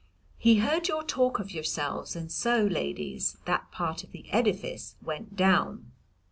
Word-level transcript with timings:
He 0.39 0.55
heard 0.55 0.87
your 0.87 1.03
talk 1.03 1.37
of 1.37 1.51
yourselves, 1.51 2.15
and 2.15 2.31
so, 2.31 2.65
ladies, 2.65 3.37
that 3.45 3.69
part 3.71 4.03
of 4.03 4.11
the 4.11 4.27
edifice 4.31 4.95
went 5.03 5.35
down. 5.35 5.91